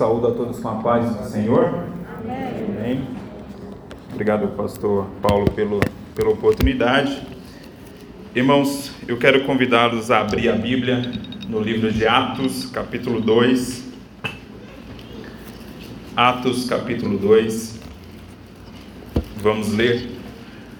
[0.00, 1.66] Saúdo a todos com a paz do Senhor.
[2.24, 2.78] Amém.
[2.78, 3.08] Amém.
[4.10, 5.78] Obrigado, pastor Paulo, pelo,
[6.14, 7.20] pela oportunidade.
[8.34, 11.02] Irmãos, eu quero convidá-los a abrir a Bíblia
[11.46, 13.92] no livro de Atos, capítulo 2.
[16.16, 17.78] Atos, capítulo 2.
[19.36, 20.08] Vamos ler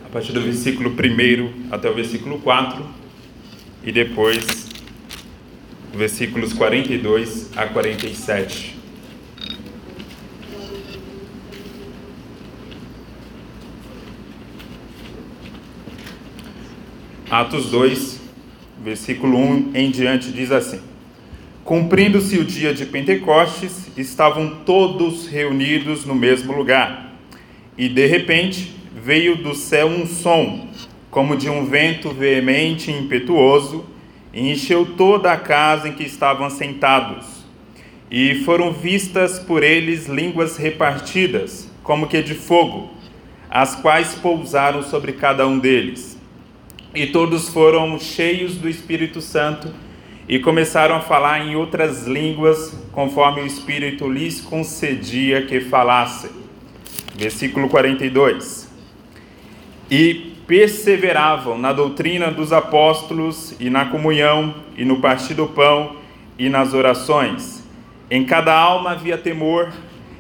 [0.07, 2.87] a partir do versículo 1 até o versículo 4
[3.85, 4.71] e depois
[5.93, 8.70] versículos 42 a 47.
[17.31, 18.21] Atos 2,
[18.83, 20.81] versículo 1 em diante diz assim:
[21.63, 27.15] Cumprindo-se o dia de Pentecostes, estavam todos reunidos no mesmo lugar.
[27.79, 30.67] E de repente veio do céu um som,
[31.09, 33.85] como de um vento veemente e impetuoso,
[34.35, 37.45] e encheu toda a casa em que estavam sentados.
[38.11, 42.91] E foram vistas por eles línguas repartidas, como que de fogo,
[43.49, 46.10] as quais pousaram sobre cada um deles
[46.95, 49.73] e todos foram cheios do Espírito Santo
[50.29, 56.31] e começaram a falar em outras línguas, conforme o Espírito lhes concedia que falassem.
[57.17, 58.71] Versículo 42.
[59.91, 65.97] E perseveravam na doutrina dos apóstolos e na comunhão e no partir do pão
[66.39, 67.63] e nas orações.
[68.11, 69.73] Em cada alma havia temor,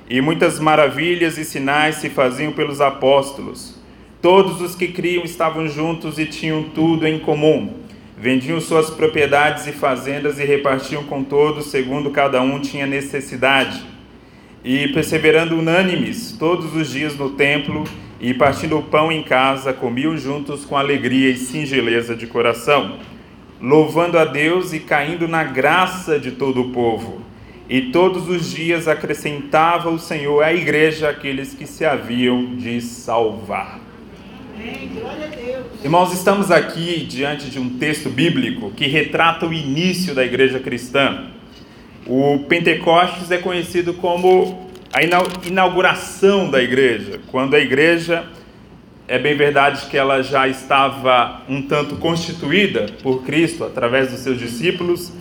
[0.09, 3.80] e muitas maravilhas e sinais se faziam pelos apóstolos.
[4.23, 7.73] Todos os que criam estavam juntos e tinham tudo em comum.
[8.19, 13.83] Vendiam suas propriedades e fazendas e repartiam com todos, segundo cada um tinha necessidade.
[14.63, 17.85] E perseverando unânimes todos os dias no templo
[18.21, 22.99] e partindo o pão em casa, comiam juntos com alegria e singeleza de coração,
[23.59, 27.23] louvando a Deus e caindo na graça de todo o povo.
[27.71, 33.80] E todos os dias acrescentava o Senhor à igreja aqueles que se haviam de salvar.
[35.83, 41.29] Irmãos, estamos aqui diante de um texto bíblico que retrata o início da igreja cristã.
[42.07, 45.01] O Pentecostes é conhecido como a
[45.47, 48.25] inauguração da igreja, quando a igreja,
[49.09, 54.39] é bem verdade que ela já estava um tanto constituída por Cristo através dos seus
[54.39, 55.13] discípulos,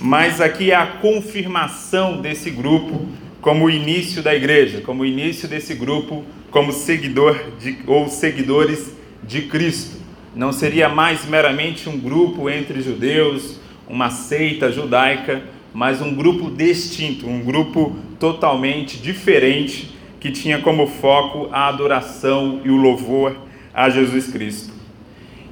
[0.00, 3.08] mas aqui é a confirmação desse grupo
[3.42, 8.94] como o início da igreja, como o início desse grupo como seguidor de, ou seguidores
[9.22, 10.00] de Cristo.
[10.34, 13.58] Não seria mais meramente um grupo entre judeus,
[13.88, 15.42] uma seita judaica,
[15.74, 22.70] mas um grupo distinto, um grupo totalmente diferente que tinha como foco a adoração e
[22.70, 23.36] o louvor
[23.74, 24.72] a Jesus Cristo.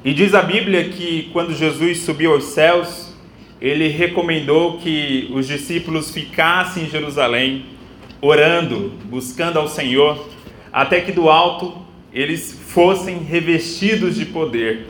[0.05, 3.13] E diz a Bíblia que quando Jesus subiu aos céus,
[3.61, 7.65] ele recomendou que os discípulos ficassem em Jerusalém,
[8.21, 10.29] orando, buscando ao Senhor
[10.73, 11.77] até que do alto
[12.13, 14.87] eles fossem revestidos de poder.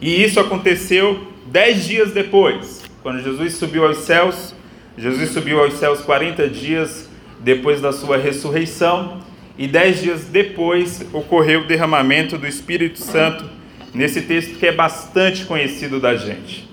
[0.00, 4.54] E isso aconteceu dez dias depois, quando Jesus subiu aos céus.
[4.96, 7.08] Jesus subiu aos céus 40 dias
[7.40, 9.20] depois da sua ressurreição,
[9.58, 13.44] e dez dias depois ocorreu o derramamento do Espírito Santo,
[13.92, 16.68] nesse texto que é bastante conhecido da gente.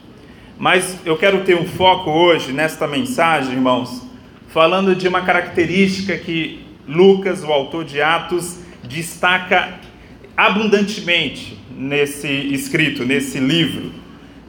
[0.58, 4.04] Mas eu quero ter um foco hoje nesta mensagem, irmãos,
[4.52, 9.80] falando de uma característica que Lucas, o autor de Atos, destaca
[10.36, 13.94] abundantemente nesse escrito, nesse livro,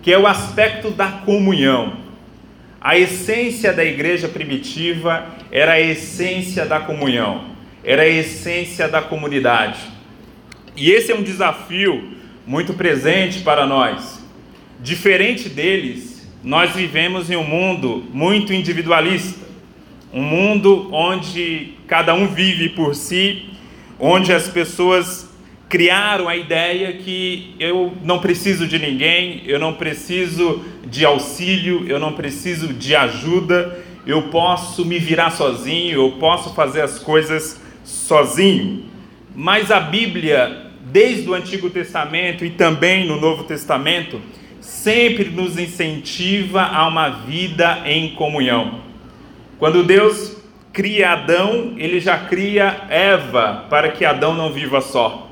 [0.02, 2.00] que é o aspecto da comunhão.
[2.80, 7.52] A essência da igreja primitiva era a essência da comunhão,
[7.84, 9.78] era a essência da comunidade.
[10.74, 12.12] E esse é um desafio
[12.44, 14.20] muito presente para nós.
[14.80, 19.41] Diferente deles, nós vivemos em um mundo muito individualista,
[20.12, 23.50] um mundo onde cada um vive por si,
[23.98, 25.30] onde as pessoas
[25.68, 31.98] criaram a ideia que eu não preciso de ninguém, eu não preciso de auxílio, eu
[31.98, 38.84] não preciso de ajuda, eu posso me virar sozinho, eu posso fazer as coisas sozinho.
[39.34, 44.20] Mas a Bíblia, desde o Antigo Testamento e também no Novo Testamento,
[44.60, 48.91] sempre nos incentiva a uma vida em comunhão.
[49.62, 50.36] Quando Deus
[50.72, 55.30] cria Adão, ele já cria Eva para que Adão não viva só.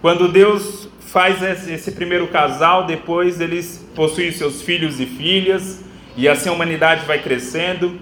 [0.00, 5.84] Quando Deus faz esse primeiro casal, depois eles possuem seus filhos e filhas,
[6.16, 8.00] e assim a humanidade vai crescendo.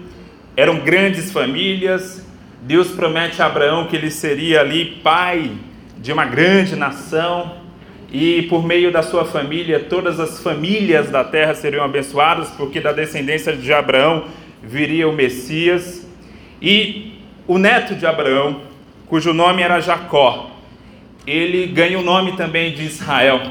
[0.55, 2.25] Eram grandes famílias.
[2.61, 5.51] Deus promete a Abraão que ele seria ali pai
[5.97, 7.57] de uma grande nação,
[8.09, 12.93] e por meio da sua família, todas as famílias da terra seriam abençoadas, porque da
[12.93, 14.23] descendência de Abraão
[14.63, 16.07] viria o Messias.
[16.61, 18.61] E o neto de Abraão,
[19.07, 20.51] cujo nome era Jacó,
[21.25, 23.41] ele ganha o nome também de Israel.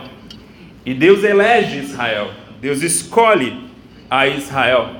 [0.85, 2.31] E Deus elege Israel,
[2.61, 3.57] Deus escolhe
[4.09, 4.91] a Israel.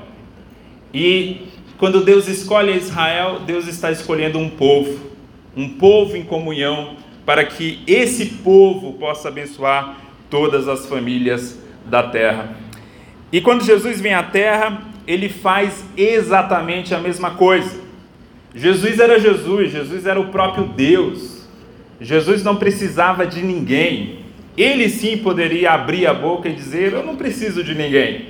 [0.93, 1.47] E
[1.77, 5.11] quando Deus escolhe a Israel, Deus está escolhendo um povo,
[5.55, 9.97] um povo em comunhão, para que esse povo possa abençoar
[10.29, 12.55] todas as famílias da terra.
[13.31, 17.79] E quando Jesus vem à terra, ele faz exatamente a mesma coisa.
[18.53, 21.47] Jesus era Jesus, Jesus era o próprio Deus.
[21.99, 24.19] Jesus não precisava de ninguém.
[24.57, 28.29] Ele sim poderia abrir a boca e dizer: Eu não preciso de ninguém.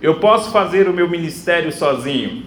[0.00, 2.42] Eu posso fazer o meu ministério sozinho.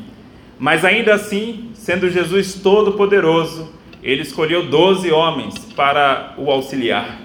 [0.60, 3.74] Mas ainda assim, sendo Jesus todo-poderoso,
[4.04, 7.22] ele escolheu doze homens para o auxiliar.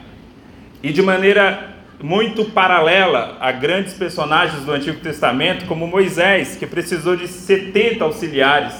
[0.82, 7.14] E de maneira muito paralela a grandes personagens do Antigo Testamento, como Moisés, que precisou
[7.14, 8.74] de 70 auxiliares.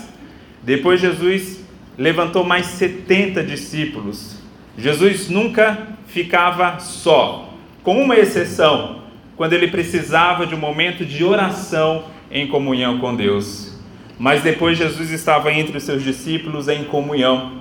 [0.63, 1.63] Depois Jesus
[1.99, 4.39] levantou mais 70 discípulos.
[4.77, 7.53] Jesus nunca ficava só,
[7.83, 9.03] com uma exceção,
[9.37, 13.79] quando ele precisava de um momento de oração em comunhão com Deus.
[14.19, 17.61] Mas depois Jesus estava entre os seus discípulos em comunhão.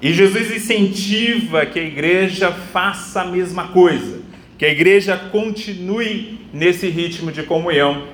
[0.00, 4.27] E Jesus incentiva que a igreja faça a mesma coisa
[4.58, 8.08] que a igreja continue nesse ritmo de comunhão.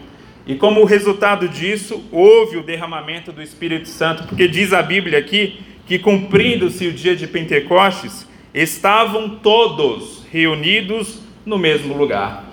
[0.46, 5.58] E como resultado disso, houve o derramamento do Espírito Santo, porque diz a Bíblia aqui
[5.86, 12.44] que, cumprindo-se o dia de Pentecostes, estavam todos reunidos no mesmo lugar.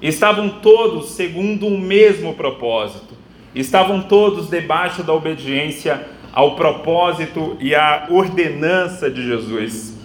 [0.00, 3.16] Estavam todos segundo o mesmo propósito.
[3.52, 9.97] Estavam todos debaixo da obediência ao propósito e à ordenança de Jesus.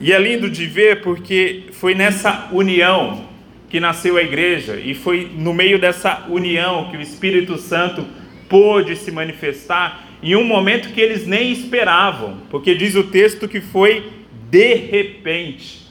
[0.00, 3.28] E é lindo de ver porque foi nessa união
[3.68, 8.04] que nasceu a igreja e foi no meio dessa união que o Espírito Santo
[8.48, 13.60] pôde se manifestar em um momento que eles nem esperavam, porque diz o texto que
[13.60, 14.10] foi
[14.50, 15.84] de repente.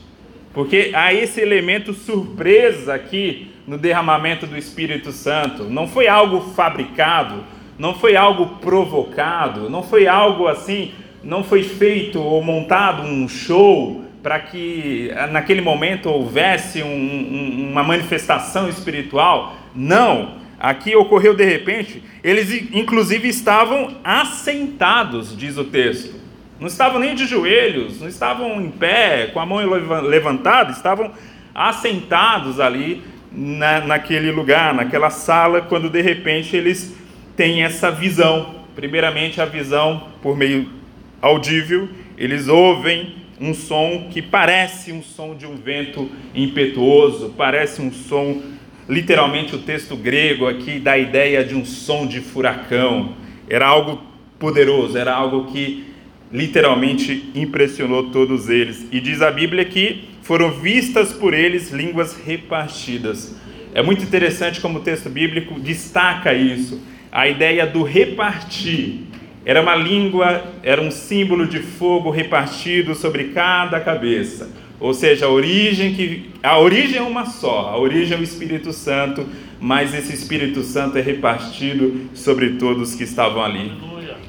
[0.53, 5.65] Porque há esse elemento surpresa aqui no derramamento do Espírito Santo.
[5.65, 7.43] Não foi algo fabricado,
[7.77, 10.91] não foi algo provocado, não foi algo assim
[11.23, 17.83] não foi feito ou montado um show para que naquele momento houvesse um, um, uma
[17.83, 19.55] manifestação espiritual.
[19.75, 22.01] Não, aqui ocorreu de repente.
[22.23, 26.21] Eles, inclusive, estavam assentados, diz o texto.
[26.59, 29.59] Não estavam nem de joelhos, não estavam em pé, com a mão
[30.01, 31.11] levantada, estavam
[31.53, 36.95] assentados ali na, naquele lugar, naquela sala, quando de repente eles
[37.35, 38.63] têm essa visão.
[38.73, 40.82] Primeiramente, a visão por meio
[41.23, 41.87] audível,
[42.17, 48.41] eles ouvem um som que parece um som de um vento impetuoso, parece um som,
[48.89, 53.13] literalmente o texto grego aqui dá a ideia de um som de furacão.
[53.49, 54.03] Era algo
[54.37, 55.85] poderoso, era algo que
[56.29, 58.85] literalmente impressionou todos eles.
[58.91, 63.37] E diz a Bíblia que foram vistas por eles línguas repartidas.
[63.73, 69.12] É muito interessante como o texto bíblico destaca isso, a ideia do repartir
[69.45, 74.49] era uma língua, era um símbolo de fogo repartido sobre cada cabeça.
[74.79, 78.73] Ou seja, a origem que a origem é uma só, a origem é o Espírito
[78.73, 79.25] Santo,
[79.59, 83.71] mas esse Espírito Santo é repartido sobre todos que estavam ali.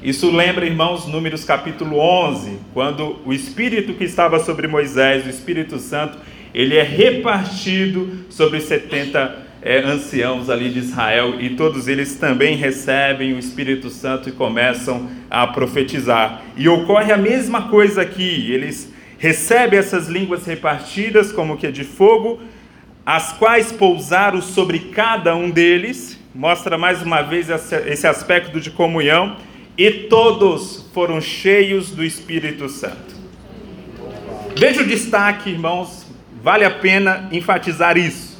[0.01, 5.79] Isso lembra, irmãos, Números capítulo 11, quando o Espírito que estava sobre Moisés, o Espírito
[5.79, 6.17] Santo,
[6.53, 13.33] ele é repartido sobre 70 é, anciãos ali de Israel e todos eles também recebem
[13.33, 16.43] o Espírito Santo e começam a profetizar.
[16.55, 22.39] E ocorre a mesma coisa aqui, eles recebem essas línguas repartidas como que de fogo,
[23.03, 29.37] as quais pousaram sobre cada um deles, mostra mais uma vez esse aspecto de comunhão,
[29.75, 33.15] e todos foram cheios do Espírito Santo.
[34.55, 36.05] Veja o destaque, irmãos,
[36.43, 38.34] vale a pena enfatizar isso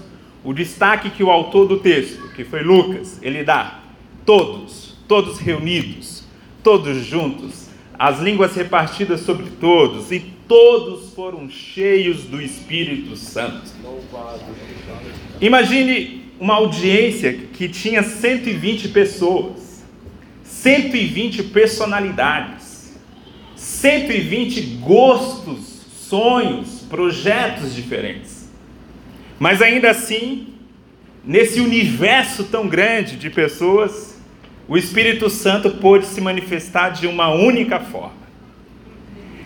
[0.46, 3.80] o destaque que o autor do texto, que foi Lucas, ele dá
[4.24, 6.24] todos, todos reunidos,
[6.64, 13.72] todos juntos, as línguas repartidas sobre todos, e todos foram cheios do Espírito Santo.
[15.42, 19.84] Imagine uma audiência que tinha 120 pessoas,
[20.44, 22.96] 120 personalidades,
[23.56, 28.35] 120 gostos, sonhos, projetos diferentes.
[29.40, 30.48] Mas ainda assim,
[31.24, 34.22] nesse universo tão grande de pessoas,
[34.68, 38.26] o Espírito Santo pôde se manifestar de uma única forma.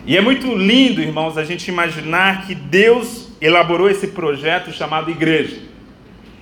[0.06, 5.58] E é muito lindo, irmãos, a gente imaginar que Deus elaborou esse projeto chamado igreja.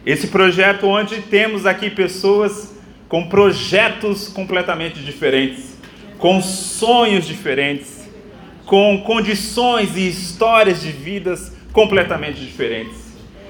[0.07, 2.75] Esse projeto onde temos aqui pessoas
[3.09, 5.76] com projetos completamente diferentes,
[6.19, 8.09] com sonhos diferentes,
[8.64, 13.08] com condições e histórias de vidas completamente diferentes.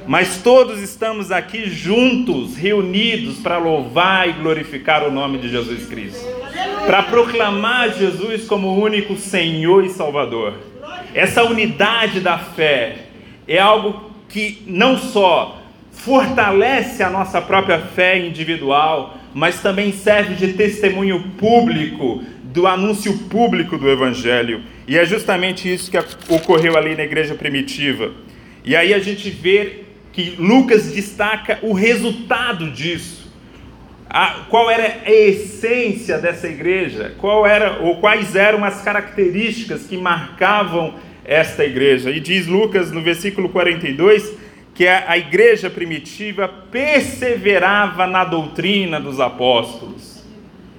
[0.09, 6.27] Mas todos estamos aqui juntos, reunidos para louvar e glorificar o nome de Jesus Cristo,
[6.87, 10.55] para proclamar Jesus como único Senhor e Salvador.
[11.15, 13.01] Essa unidade da fé
[13.47, 15.61] é algo que não só
[15.93, 23.77] fortalece a nossa própria fé individual, mas também serve de testemunho público do anúncio público
[23.77, 24.63] do Evangelho.
[24.87, 25.99] E é justamente isso que
[26.33, 28.11] ocorreu ali na igreja primitiva.
[28.65, 29.88] E aí a gente vê
[30.19, 33.33] que Lucas destaca o resultado disso.
[34.11, 37.15] A, qual era a essência dessa igreja?
[37.19, 40.95] Qual era ou quais eram as características que marcavam
[41.25, 42.11] esta igreja?
[42.11, 44.35] E diz Lucas no versículo 42
[44.75, 50.25] que a, a igreja primitiva perseverava na doutrina dos apóstolos.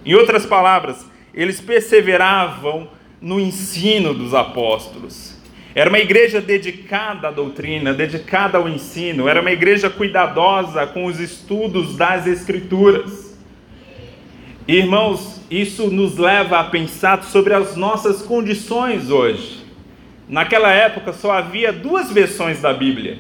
[0.06, 2.90] Em outras palavras, eles perseveravam
[3.22, 5.29] no ensino dos apóstolos.
[5.76, 11.20] Era uma igreja dedicada à doutrina, dedicada ao ensino, era uma igreja cuidadosa com os
[11.20, 13.38] estudos das Escrituras.
[14.68, 19.66] Irmãos, isso nos leva a pensar sobre as nossas condições hoje.
[20.28, 23.18] Naquela época só havia duas versões da Bíblia: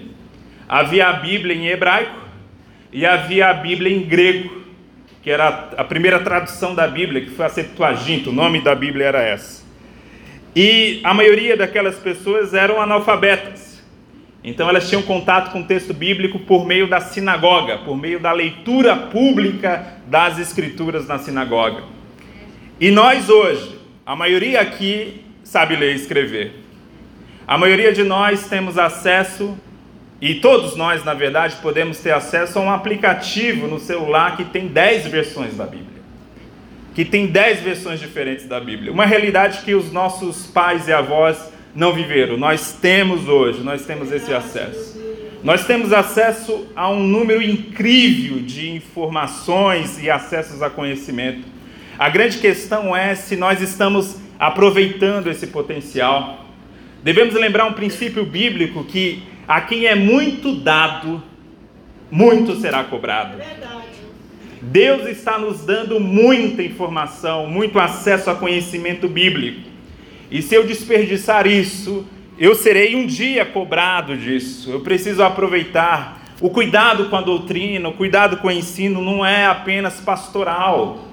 [0.67, 2.19] havia a Bíblia em hebraico
[2.91, 4.59] e havia a Bíblia em grego
[5.21, 9.05] que era a primeira tradução da Bíblia, que foi a Septuaginta, o nome da Bíblia
[9.05, 9.63] era essa.
[10.55, 13.79] E a maioria daquelas pessoas eram analfabetas.
[14.43, 18.31] Então elas tinham contato com o texto bíblico por meio da sinagoga, por meio da
[18.31, 21.83] leitura pública das escrituras na sinagoga.
[22.79, 26.63] E nós hoje, a maioria aqui sabe ler e escrever.
[27.45, 29.57] A maioria de nós temos acesso
[30.21, 34.67] e todos nós, na verdade, podemos ter acesso a um aplicativo no celular que tem
[34.67, 35.98] 10 versões da Bíblia.
[36.99, 38.91] Que tem 10 versões diferentes da Bíblia.
[38.91, 41.37] Uma realidade que os nossos pais e avós
[41.73, 42.35] não viveram.
[42.35, 45.01] Nós temos hoje, nós temos esse acesso.
[45.41, 51.47] Nós temos acesso a um número incrível de informações e acessos a conhecimento.
[51.97, 56.47] A grande questão é se nós estamos aproveitando esse potencial.
[57.01, 61.23] Devemos lembrar um princípio bíblico que a quem é muito dado,
[62.11, 63.37] muito será cobrado.
[64.61, 69.69] Deus está nos dando muita informação, muito acesso a conhecimento bíblico.
[70.29, 72.05] E se eu desperdiçar isso,
[72.37, 74.71] eu serei um dia cobrado disso.
[74.71, 76.19] Eu preciso aproveitar.
[76.41, 81.07] O cuidado com a doutrina, o cuidado com o ensino não é apenas pastoral,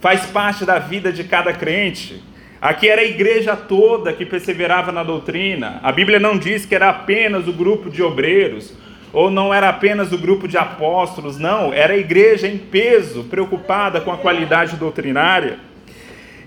[0.00, 2.22] faz parte da vida de cada crente.
[2.60, 5.80] Aqui era a igreja toda que perseverava na doutrina.
[5.82, 8.74] A Bíblia não diz que era apenas o grupo de obreiros,
[9.12, 14.00] ou não era apenas o grupo de apóstolos, não, era a igreja em peso, preocupada
[14.00, 15.58] com a qualidade doutrinária.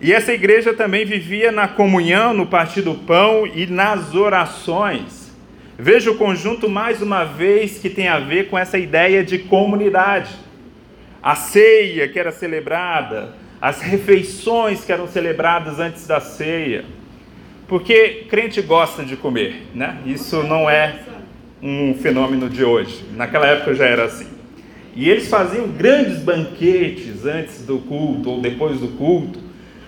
[0.02, 5.32] E essa igreja também vivia na comunhão, no partir do pão e nas orações.
[5.78, 10.30] Veja o conjunto mais uma vez que tem a ver com essa ideia de comunidade.
[11.22, 16.84] A ceia que era celebrada, as refeições que eram celebradas antes da ceia.
[17.68, 19.98] Porque crente gosta de comer, né?
[20.06, 21.00] Isso não é
[21.64, 23.06] um fenômeno de hoje.
[23.16, 24.28] Naquela época já era assim.
[24.94, 29.40] E eles faziam grandes banquetes antes do culto ou depois do culto.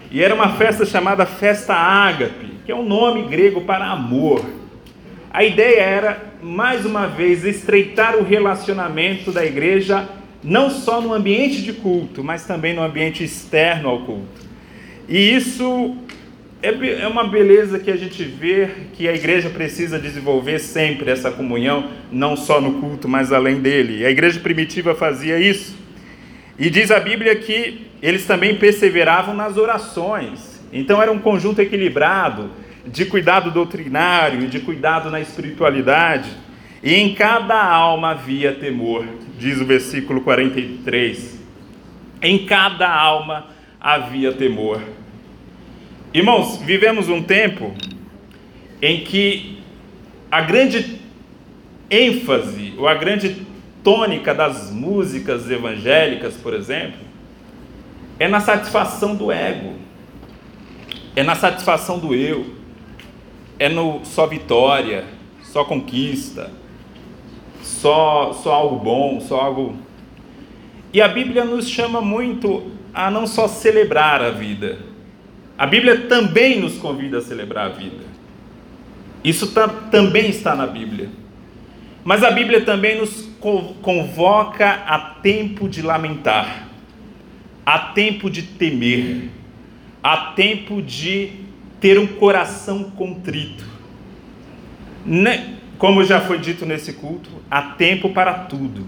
[0.10, 4.44] E era uma festa chamada Festa Ágape, que é um nome grego para amor.
[5.32, 10.08] A ideia era, mais uma vez, estreitar o relacionamento da igreja
[10.42, 14.46] não só no ambiente de culto, mas também no ambiente externo ao culto.
[15.10, 15.98] E isso
[16.62, 21.30] é, é uma beleza que a gente vê que a igreja precisa desenvolver sempre essa
[21.32, 24.06] comunhão, não só no culto, mas além dele.
[24.06, 25.76] A igreja primitiva fazia isso.
[26.58, 30.64] E diz a Bíblia que eles também perseveravam nas orações.
[30.72, 32.50] Então era um conjunto equilibrado
[32.86, 36.30] de cuidado doutrinário, de cuidado na espiritualidade.
[36.82, 39.06] E em cada alma havia temor,
[39.38, 41.44] diz o versículo 43.
[42.22, 43.48] Em cada alma
[43.80, 44.82] havia temor.
[46.16, 47.74] Irmãos, vivemos um tempo
[48.82, 49.62] em que
[50.32, 51.02] a grande
[51.92, 53.46] ênfase, ou a grande
[53.84, 57.02] tônica das músicas evangélicas, por exemplo,
[58.18, 59.74] é na satisfação do ego,
[61.18, 62.46] é na satisfação do eu,
[63.60, 65.04] é no só vitória,
[65.44, 66.50] só conquista
[67.62, 69.76] só, só algo bom, só algo.
[70.94, 74.80] E a Bíblia nos chama muito a não só celebrar a vida,
[75.58, 78.04] a Bíblia também nos convida a celebrar a vida.
[79.24, 81.10] Isso tá, também está na Bíblia.
[82.04, 83.28] Mas a Bíblia também nos
[83.82, 86.68] convoca a tempo de lamentar,
[87.66, 89.30] a tempo de temer,
[90.04, 91.32] há tempo de
[91.80, 93.66] ter um coração contrito.
[95.06, 95.56] Né?
[95.78, 98.86] Como já foi dito nesse culto, há tempo para tudo.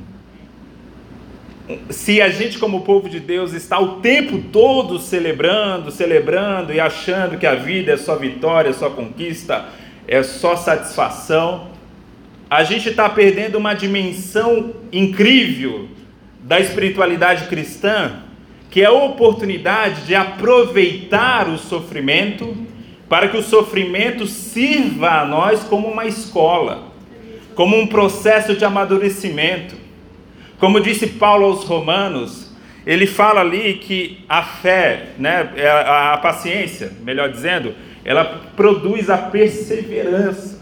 [1.89, 7.37] Se a gente, como povo de Deus, está o tempo todo celebrando, celebrando e achando
[7.37, 9.65] que a vida é só vitória, é só conquista,
[10.07, 11.67] é só satisfação,
[12.49, 15.89] a gente está perdendo uma dimensão incrível
[16.41, 18.21] da espiritualidade cristã,
[18.71, 22.55] que é a oportunidade de aproveitar o sofrimento
[23.09, 26.91] para que o sofrimento sirva a nós como uma escola,
[27.55, 29.86] como um processo de amadurecimento.
[30.59, 32.51] Como disse Paulo aos Romanos,
[32.85, 38.23] ele fala ali que a fé, né, é a paciência, melhor dizendo, ela
[38.55, 40.57] produz a perseverança.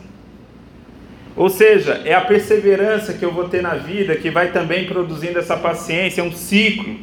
[1.35, 5.37] Ou seja, é a perseverança que eu vou ter na vida que vai também produzindo
[5.37, 6.95] essa paciência, é um ciclo.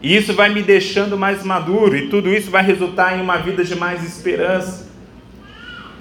[0.00, 3.64] E isso vai me deixando mais maduro, e tudo isso vai resultar em uma vida
[3.64, 4.88] de mais esperança.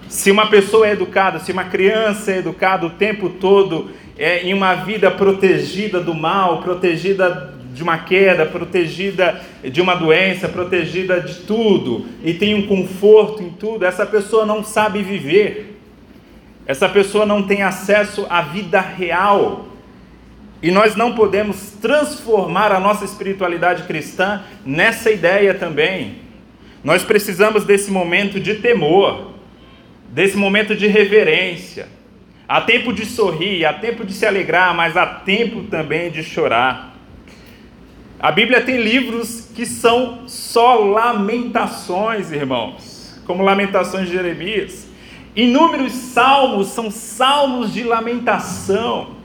[0.08, 4.54] Se uma pessoa é educada, se uma criança é educada o tempo todo é, em
[4.54, 11.36] uma vida protegida do mal, protegida de uma queda, protegida de uma doença, protegida de
[11.42, 15.80] tudo, e tem um conforto em tudo, essa pessoa não sabe viver.
[16.66, 19.68] Essa pessoa não tem acesso à vida real.
[20.62, 26.16] E nós não podemos transformar a nossa espiritualidade cristã nessa ideia também.
[26.84, 29.34] Nós precisamos desse momento de temor,
[30.10, 31.88] desse momento de reverência.
[32.48, 36.96] Há tempo de sorrir, há tempo de se alegrar, mas há tempo também de chorar.
[38.18, 44.88] A Bíblia tem livros que são só lamentações, irmãos, como Lamentações de Jeremias.
[45.36, 49.18] Inúmeros salmos são salmos de lamentação.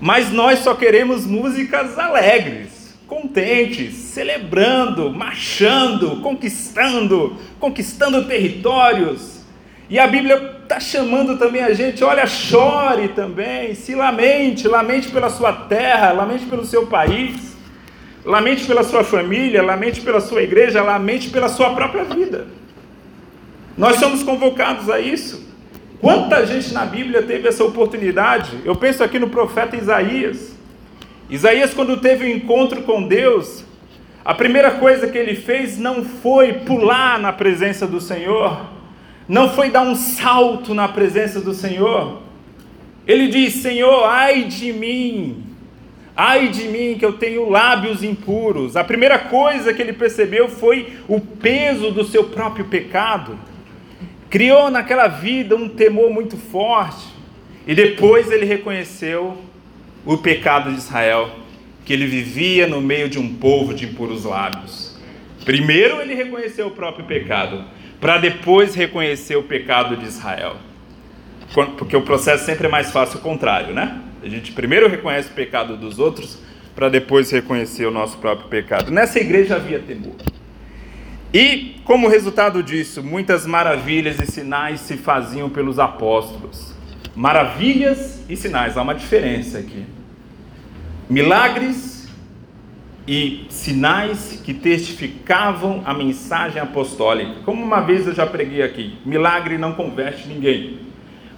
[0.00, 9.44] Mas nós só queremos músicas alegres, contentes, celebrando, marchando, conquistando, conquistando territórios.
[9.88, 15.30] E a Bíblia está chamando também a gente, olha, chore também, se lamente, lamente pela
[15.30, 17.56] sua terra, lamente pelo seu país,
[18.24, 22.46] lamente pela sua família, lamente pela sua igreja, lamente pela sua própria vida.
[23.76, 25.44] Nós somos convocados a isso.
[26.00, 28.58] Quanta gente na Bíblia teve essa oportunidade?
[28.64, 30.54] Eu penso aqui no profeta Isaías.
[31.30, 33.64] Isaías, quando teve o um encontro com Deus,
[34.24, 38.73] a primeira coisa que ele fez não foi pular na presença do Senhor,
[39.28, 42.22] não foi dar um salto na presença do Senhor.
[43.06, 45.44] Ele diz: Senhor, ai de mim,
[46.16, 48.76] ai de mim que eu tenho lábios impuros.
[48.76, 53.38] A primeira coisa que ele percebeu foi o peso do seu próprio pecado
[54.34, 57.06] criou naquela vida um temor muito forte.
[57.68, 59.38] E depois ele reconheceu
[60.04, 61.30] o pecado de Israel,
[61.84, 64.98] que ele vivia no meio de um povo de impuros lábios.
[65.44, 67.64] Primeiro ele reconheceu o próprio pecado,
[68.04, 70.56] para depois reconhecer o pecado de Israel.
[71.78, 73.98] Porque o processo sempre é mais fácil o contrário, né?
[74.22, 76.38] A gente primeiro reconhece o pecado dos outros,
[76.76, 78.90] para depois reconhecer o nosso próprio pecado.
[78.90, 80.16] Nessa igreja havia temor.
[81.32, 86.74] E, como resultado disso, muitas maravilhas e sinais se faziam pelos apóstolos.
[87.16, 89.86] Maravilhas e sinais, há uma diferença aqui.
[91.08, 91.93] Milagres
[93.06, 97.40] e sinais que testificavam a mensagem apostólica.
[97.44, 100.78] Como uma vez eu já preguei aqui, milagre não converte ninguém,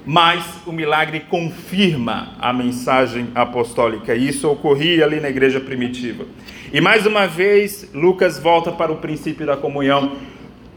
[0.05, 4.15] mas o milagre confirma a mensagem apostólica.
[4.15, 6.25] Isso ocorria ali na igreja primitiva.
[6.73, 10.13] E mais uma vez, Lucas volta para o princípio da comunhão.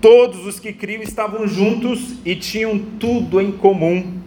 [0.01, 4.17] Todos os que criam estavam juntos e tinham tudo em comum.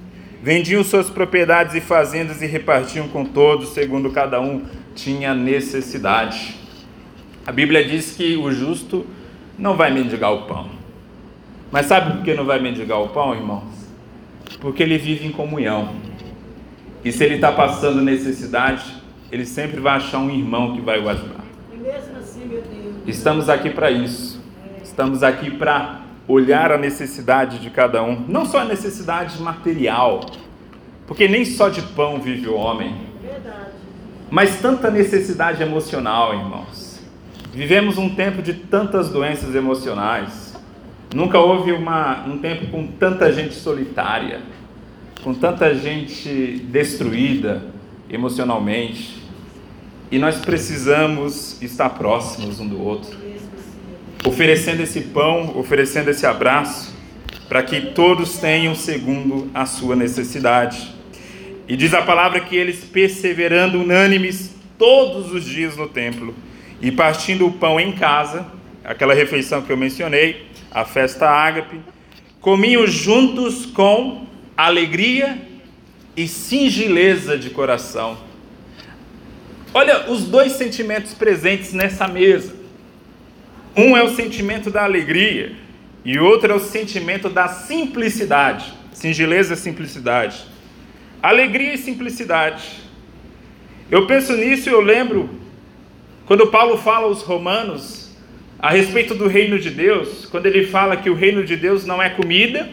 [0.42, 4.62] Vendiam suas propriedades e fazendas e repartiam com todos, segundo cada um
[4.95, 6.57] tinha necessidade.
[7.47, 9.07] A Bíblia diz que o justo
[9.59, 10.69] não vai mendigar o pão.
[11.71, 13.65] Mas sabe por que não vai mendigar o pão, irmãos?
[14.61, 15.95] Porque ele vive em comunhão.
[17.05, 18.95] E se ele está passando necessidade,
[19.31, 21.45] ele sempre vai achar um irmão que vai o ajudar.
[23.07, 24.41] Estamos aqui para isso.
[24.83, 30.21] Estamos aqui para olhar a necessidade de cada um, não só a necessidade material,
[31.07, 32.95] porque nem só de pão vive o homem,
[34.33, 36.99] mas tanta necessidade emocional, irmãos.
[37.53, 40.55] Vivemos um tempo de tantas doenças emocionais.
[41.14, 44.40] Nunca houve uma, um tempo com tanta gente solitária,
[45.23, 47.62] com tanta gente destruída
[48.09, 49.23] emocionalmente.
[50.11, 53.14] E nós precisamos estar próximos um do outro,
[54.25, 56.95] oferecendo esse pão, oferecendo esse abraço,
[57.51, 61.02] para que todos tenham segundo a sua necessidade.
[61.68, 66.35] E diz a palavra que eles, perseverando unânimes todos os dias no templo,
[66.81, 68.46] e partindo o pão em casa,
[68.85, 71.81] aquela refeição que eu mencionei, a festa ágape,
[72.40, 75.40] comiam juntos com alegria
[76.16, 78.18] e singeleza de coração.
[79.72, 82.55] Olha os dois sentimentos presentes nessa mesa.
[83.77, 85.53] Um é o sentimento da alegria
[86.05, 88.75] e outro é o sentimento da simplicidade.
[88.92, 90.52] Singeleza e simplicidade.
[91.23, 92.81] Alegria e simplicidade.
[93.91, 95.31] Eu penso nisso e eu lembro
[96.27, 98.11] quando Paulo fala aos romanos
[98.59, 102.03] a respeito do reino de Deus, quando ele fala que o reino de Deus não
[102.03, 102.69] é comida,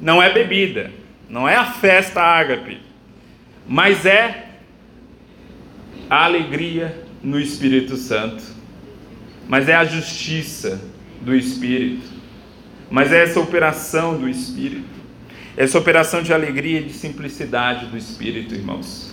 [0.00, 0.92] não é bebida,
[1.28, 2.78] não é a festa ágape,
[3.66, 4.46] mas é
[6.08, 8.42] a alegria no Espírito Santo,
[9.48, 10.80] mas é a justiça
[11.20, 12.06] do Espírito,
[12.90, 14.97] mas é essa operação do Espírito,
[15.58, 19.12] essa operação de alegria e de simplicidade do Espírito, irmãos.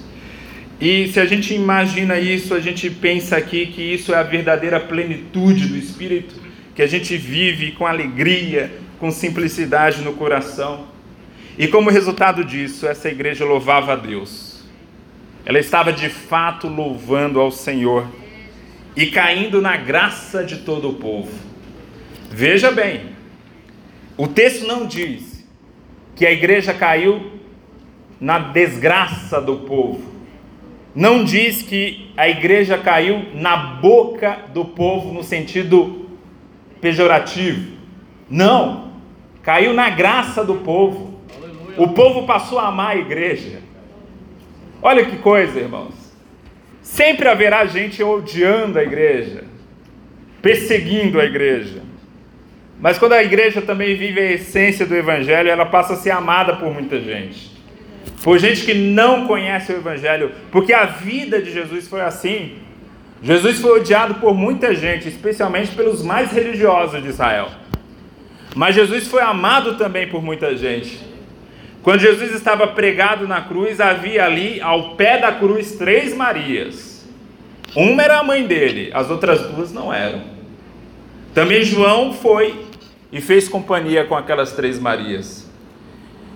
[0.80, 4.80] E se a gente imagina isso, a gente pensa aqui que isso é a verdadeira
[4.80, 6.36] plenitude do Espírito,
[6.76, 10.86] que a gente vive com alegria, com simplicidade no coração.
[11.58, 14.64] E como resultado disso, essa igreja louvava a Deus.
[15.48, 18.08] Ela estava de fato louvando ao Senhor
[18.96, 21.34] e caindo na graça de todo o povo.
[22.30, 23.02] Veja bem,
[24.16, 25.35] o texto não diz
[26.16, 27.32] que a igreja caiu
[28.20, 30.16] na desgraça do povo
[30.96, 36.08] não diz que a igreja caiu na boca do povo no sentido
[36.80, 37.76] pejorativo.
[38.30, 38.92] Não.
[39.44, 41.20] Caiu na graça do povo.
[41.76, 43.60] O povo passou a amar a igreja.
[44.82, 45.94] Olha que coisa, irmãos.
[46.82, 49.44] Sempre haverá gente odiando a igreja,
[50.42, 51.82] perseguindo a igreja.
[52.80, 56.56] Mas quando a igreja também vive a essência do evangelho, ela passa a ser amada
[56.56, 57.56] por muita gente
[58.26, 62.54] por gente que não conhece o Evangelho, porque a vida de Jesus foi assim.
[63.22, 67.50] Jesus foi odiado por muita gente, especialmente pelos mais religiosos de Israel.
[68.56, 71.00] Mas Jesus foi amado também por muita gente.
[71.84, 77.08] Quando Jesus estava pregado na cruz, havia ali, ao pé da cruz, três Marias.
[77.76, 80.35] Uma era a mãe dele, as outras duas não eram.
[81.36, 82.56] Também João foi
[83.12, 85.46] e fez companhia com aquelas três Marias.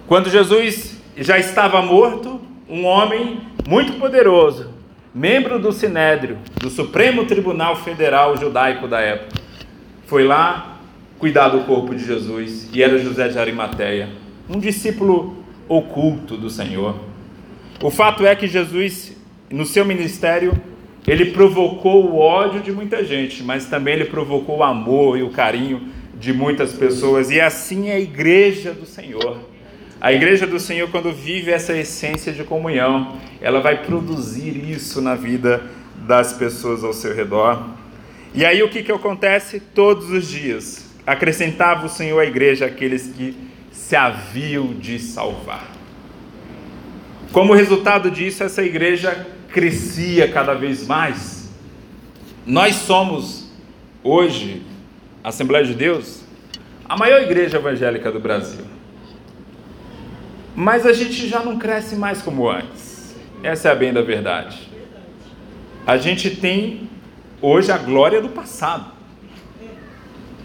[0.05, 4.71] Quando Jesus já estava morto um homem muito poderoso,
[5.15, 9.41] membro do Sinédrio, do Supremo Tribunal Federal Judaico da época.
[10.05, 10.79] Foi lá
[11.17, 14.09] cuidar do corpo de Jesus e era José de Arimateia,
[14.49, 16.99] um discípulo oculto do Senhor.
[17.81, 19.15] O fato é que Jesus,
[19.49, 20.61] no seu ministério,
[21.09, 25.31] ele provocou o ódio de muita gente, mas também ele provocou o amor e o
[25.31, 29.39] carinho de muitas pessoas, e assim é a igreja do Senhor.
[29.99, 35.15] A igreja do Senhor, quando vive essa essência de comunhão, ela vai produzir isso na
[35.15, 35.63] vida
[36.05, 37.69] das pessoas ao seu redor.
[38.31, 39.59] E aí o que, que acontece?
[39.59, 43.35] Todos os dias acrescentava o Senhor à igreja aqueles que
[43.71, 45.71] se haviam de salvar.
[47.31, 51.49] Como resultado disso, essa igreja crescia cada vez mais.
[52.45, 53.49] Nós somos,
[54.03, 54.63] hoje,
[55.23, 56.23] Assembleia de Deus,
[56.87, 58.65] a maior igreja evangélica do Brasil.
[60.55, 63.15] Mas a gente já não cresce mais como antes.
[63.43, 64.69] Essa é a bem da verdade.
[65.85, 66.89] A gente tem
[67.41, 68.91] hoje a glória do passado.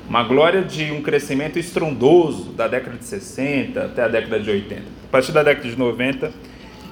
[0.08, 4.82] Uma glória de um crescimento estrondoso da década de 60 até a década de 80.
[4.82, 6.32] A partir da década de 90,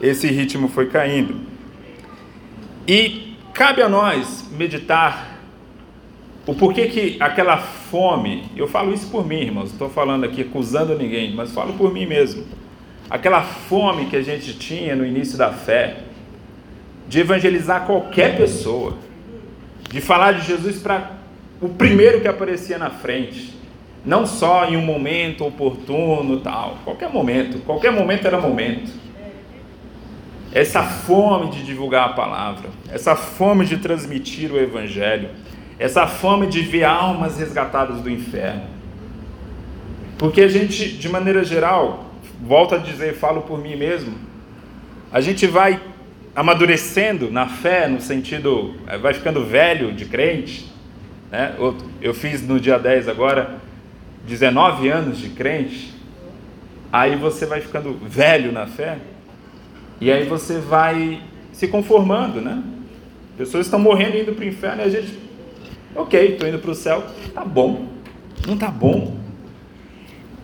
[0.01, 1.52] esse ritmo foi caindo.
[2.87, 5.39] E cabe a nós meditar
[6.47, 10.97] o porquê que aquela fome, eu falo isso por mim, irmãos, estou falando aqui acusando
[10.97, 12.45] ninguém, mas falo por mim mesmo
[13.13, 15.99] aquela fome que a gente tinha no início da fé,
[17.07, 18.97] de evangelizar qualquer pessoa,
[19.91, 21.11] de falar de Jesus para
[21.61, 23.55] o primeiro que aparecia na frente,
[24.03, 28.91] não só em um momento oportuno, tal, qualquer momento, qualquer momento era momento.
[30.55, 35.31] Essa fome de divulgar a palavra, essa fome de transmitir o evangelho,
[35.79, 38.65] essa fome de ver almas resgatadas do inferno.
[40.19, 44.15] Porque a gente, de maneira geral, volto a dizer, falo por mim mesmo,
[45.11, 45.81] a gente vai
[46.35, 50.73] amadurecendo na fé, no sentido, eh, vai ficando velho de crente.
[51.31, 51.55] Né?
[52.01, 53.59] Eu fiz no dia 10 agora
[54.27, 55.95] 19 anos de crente.
[56.93, 58.99] Aí você vai ficando velho na fé.
[60.03, 62.61] E aí você vai se conformando, né?
[63.39, 65.17] Pessoas estão morrendo indo para o inferno e a gente,
[65.95, 67.87] ok, estou indo para o céu, tá bom.
[68.45, 69.17] Não tá bom.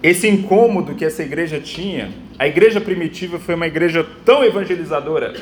[0.00, 5.34] Esse incômodo que essa igreja tinha, a igreja primitiva foi uma igreja tão evangelizadora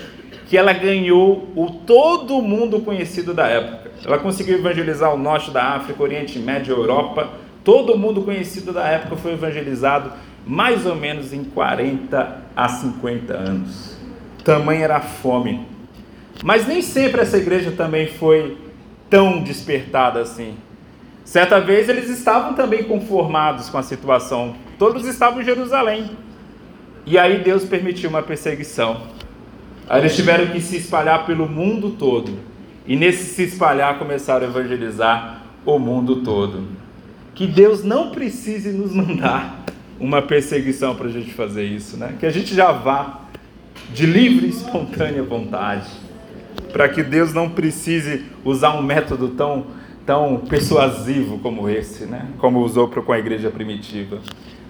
[0.46, 3.90] que ela ganhou o todo mundo conhecido da época.
[4.02, 7.32] Ela conseguiu evangelizar o norte da África, Oriente Médio, Europa.
[7.62, 10.10] Todo mundo conhecido da época foi evangelizado
[10.46, 13.95] mais ou menos em 40 a 50 anos.
[14.46, 15.66] Tamanha era a fome.
[16.44, 18.56] Mas nem sempre essa igreja também foi
[19.10, 20.54] tão despertada assim.
[21.24, 24.54] Certa vez eles estavam também conformados com a situação.
[24.78, 26.12] Todos estavam em Jerusalém.
[27.04, 29.08] E aí Deus permitiu uma perseguição.
[29.88, 32.38] Aí eles tiveram que se espalhar pelo mundo todo.
[32.86, 36.68] E nesse se espalhar começaram a evangelizar o mundo todo.
[37.34, 39.64] Que Deus não precise nos mandar
[39.98, 42.14] uma perseguição para a gente fazer isso, né?
[42.20, 43.26] Que a gente já vá
[43.92, 45.88] de livre e espontânea vontade,
[46.72, 49.66] para que Deus não precise usar um método tão
[50.06, 52.28] tão persuasivo como esse, né?
[52.38, 54.20] Como usou com a igreja primitiva.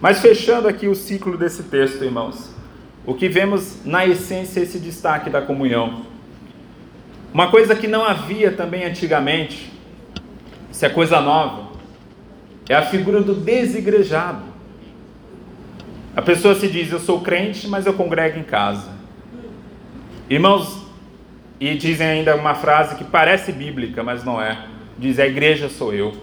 [0.00, 2.54] Mas fechando aqui o ciclo desse texto, irmãos,
[3.04, 6.06] o que vemos na essência é esse destaque da comunhão.
[7.34, 9.70] Uma coisa que não havia também antigamente,
[10.72, 11.70] isso é coisa nova,
[12.68, 14.42] é a figura do desigrejado.
[16.16, 18.95] A pessoa se diz: Eu sou crente, mas eu congrego em casa.
[20.28, 20.84] Irmãos,
[21.60, 24.66] e dizem ainda uma frase que parece bíblica, mas não é.
[24.98, 26.14] Diz: A igreja sou eu.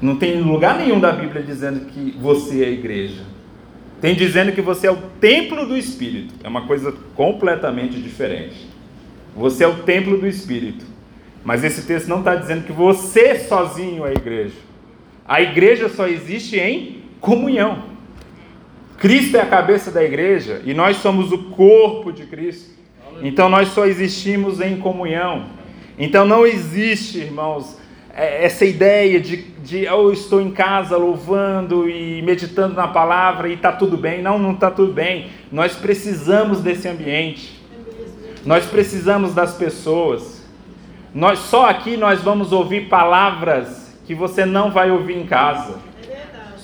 [0.00, 3.22] Não tem lugar nenhum da Bíblia dizendo que você é a igreja.
[4.00, 6.34] Tem dizendo que você é o templo do Espírito.
[6.44, 8.68] É uma coisa completamente diferente.
[9.34, 10.84] Você é o templo do Espírito.
[11.42, 14.56] Mas esse texto não está dizendo que você sozinho é a igreja.
[15.26, 17.95] A igreja só existe em comunhão.
[18.98, 22.70] Cristo é a cabeça da igreja e nós somos o corpo de Cristo.
[23.22, 25.46] Então nós só existimos em comunhão.
[25.98, 27.78] Então não existe, irmãos,
[28.14, 33.54] é, essa ideia de, de eu estou em casa louvando e meditando na palavra e
[33.54, 34.22] está tudo bem.
[34.22, 35.28] Não, não está tudo bem.
[35.52, 37.62] Nós precisamos desse ambiente.
[38.44, 40.42] Nós precisamos das pessoas.
[41.14, 45.78] Nós só aqui nós vamos ouvir palavras que você não vai ouvir em casa.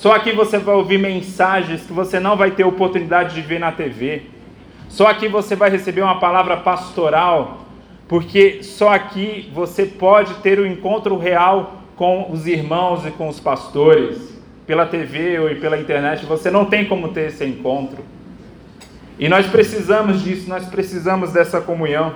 [0.03, 3.71] Só aqui você vai ouvir mensagens que você não vai ter oportunidade de ver na
[3.71, 4.23] TV.
[4.89, 7.65] Só aqui você vai receber uma palavra pastoral,
[8.05, 13.29] porque só aqui você pode ter o um encontro real com os irmãos e com
[13.29, 14.37] os pastores.
[14.67, 18.03] Pela TV ou pela internet, você não tem como ter esse encontro.
[19.17, 22.13] E nós precisamos disso, nós precisamos dessa comunhão.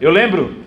[0.00, 0.58] Eu lembro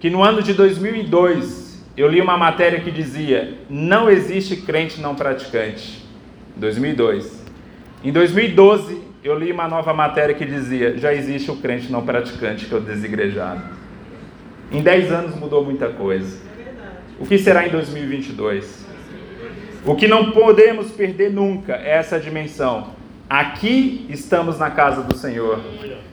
[0.00, 1.65] que no ano de 2002,
[1.96, 6.04] eu li uma matéria que dizia: não existe crente não praticante.
[6.56, 7.44] 2002.
[8.04, 12.66] Em 2012, eu li uma nova matéria que dizia: já existe o crente não praticante,
[12.66, 13.62] que é o desigrejado.
[14.70, 16.38] Em 10 anos mudou muita coisa.
[17.18, 18.86] O que será em 2022?
[19.84, 22.95] O que não podemos perder nunca é essa dimensão.
[23.28, 25.60] Aqui estamos na casa do Senhor.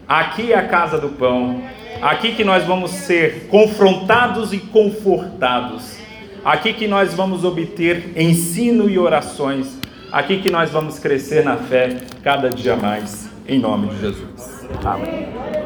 [0.07, 1.61] Aqui é a casa do pão.
[2.01, 5.97] Aqui que nós vamos ser confrontados e confortados.
[6.43, 9.79] Aqui que nós vamos obter ensino e orações.
[10.11, 13.29] Aqui que nós vamos crescer na fé cada dia mais.
[13.47, 14.67] Em nome de Jesus.
[14.83, 15.63] Amém.